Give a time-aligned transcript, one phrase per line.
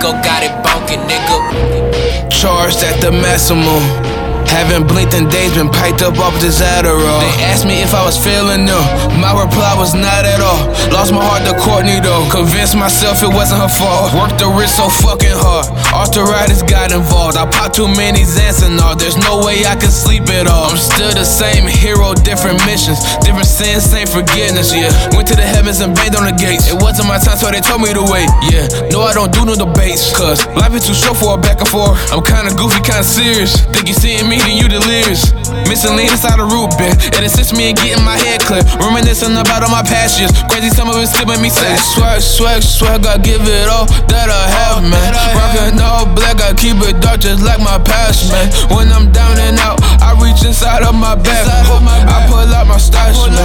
[0.00, 2.30] Draco got it bonking, nigga.
[2.30, 4.17] Charged at the maximum.
[4.48, 7.20] Haven't blinked in days, been piped up off this Adderall.
[7.20, 8.82] They asked me if I was feeling them.
[9.20, 10.66] My reply was not at all.
[10.90, 12.26] Lost my heart to Courtney though.
[12.30, 14.14] Convinced myself it wasn't her fault.
[14.14, 15.68] Worked the wrist so fucking hard.
[15.92, 17.36] Arthritis got involved.
[17.36, 18.96] I popped too many Xans and all.
[18.96, 20.70] There's no way I can sleep at all.
[20.72, 22.98] I'm still the same hero, different missions.
[23.20, 24.90] Different sins, same forgiveness, yeah.
[25.14, 26.66] Went to the heavens and banged on the gates.
[26.66, 28.66] It wasn't my time, so they told me to wait, yeah.
[28.90, 30.10] No, I don't do no debates.
[30.16, 31.94] Cause life is too short for a back and forth.
[32.10, 33.60] I'm kinda goofy, kinda serious.
[33.70, 35.32] Think you seeing me then you delirious.
[35.68, 36.92] Missing lean inside the root beer.
[37.16, 38.64] It assists me in getting my head clear.
[38.80, 40.32] Reminiscing about all my past years.
[40.50, 43.06] Crazy, some of it skipping me say swag, swag, swag.
[43.06, 45.12] I give it all that I have, man.
[45.36, 48.48] Rockin' all black, I keep it dark just like my past, man.
[48.74, 51.46] When I'm down and out, I reach inside of my back.
[51.46, 53.37] I pull out my stash, man.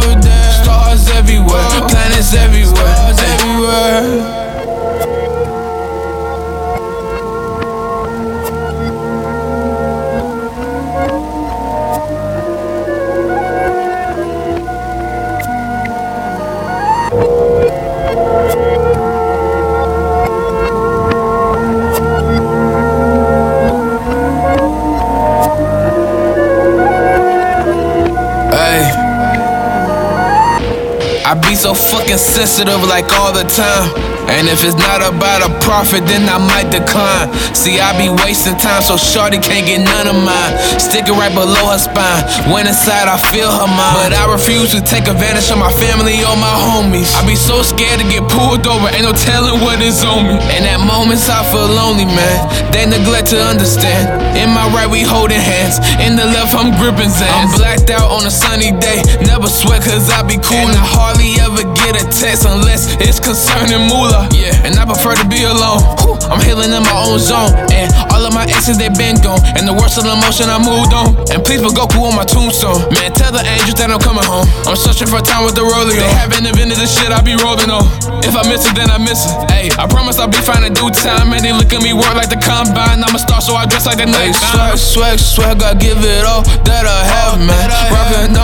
[0.63, 2.40] Stars everywhere, planets everywhere,
[31.31, 34.20] I be so fucking sensitive like all the time.
[34.31, 37.27] And if it's not about a profit, then I might decline.
[37.51, 40.53] See, I be wasting time, so Shorty can't get none of mine.
[40.79, 42.23] Sticking right below her spine.
[42.47, 43.95] When inside, I feel her mind.
[43.99, 47.11] But I refuse to take advantage of my family or my homies.
[47.19, 50.39] I be so scared to get pulled over, ain't no telling what is on me.
[50.55, 52.39] And at moments, I feel lonely, man.
[52.71, 54.09] They neglect to understand.
[54.39, 55.83] In my right, we holding hands.
[55.99, 57.29] In the left, I'm gripping Xans.
[57.35, 59.03] I'm blacked out on a sunny day.
[59.27, 60.55] Never sweat, cause I be cool.
[60.55, 64.20] And I hardly ever get a text unless it's concerning moolah.
[64.29, 65.81] Yeah, and I prefer to be alone.
[66.05, 67.51] Whew, I'm healing in my own zone.
[67.73, 69.41] And all of my exes, they been gone.
[69.57, 71.17] And the worst of the emotion I moved on.
[71.33, 72.85] And please put Goku on my tombstone.
[72.93, 74.45] Man, tell the angels that I'm coming home.
[74.69, 75.97] I'm searching for time with the rolling.
[75.97, 77.87] They haven't invented the shit I be rolling on.
[78.21, 79.33] If I miss it, then I miss it.
[79.49, 81.33] Hey, I promise I'll be fine in due time.
[81.33, 83.01] And they look at me work like the combine.
[83.01, 84.37] I'm a star, so I dress like the night.
[84.37, 87.67] Swag, swag, swag, I give it all that I have, man.
[87.91, 88.35] Rockin'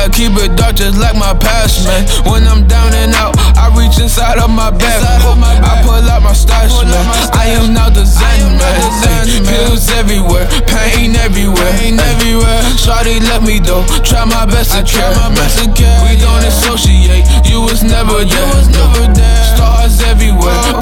[0.00, 2.08] I keep it dark just like my past, man.
[2.24, 4.96] When I'm down and out, I reach inside of my back.
[4.96, 6.96] I pull out my stash, man.
[7.36, 9.44] I am now the Xan, man.
[9.44, 12.60] Pills everywhere, pain everywhere, everywhere.
[12.80, 15.36] Shawty let me though, try my best to care, man.
[16.08, 18.64] We don't associate, you was never there.
[19.52, 20.79] Stars everywhere, everywhere.